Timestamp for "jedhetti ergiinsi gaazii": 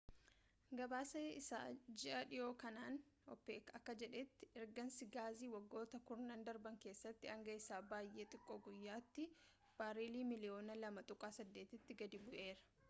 4.03-5.51